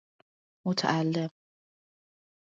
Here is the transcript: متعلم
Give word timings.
متعلم 0.65 1.29